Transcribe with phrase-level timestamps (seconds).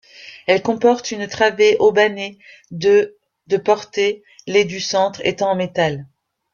[0.47, 2.39] Elle comporte une travée haubanée
[2.71, 6.07] de de portée, les du centre étant en métal.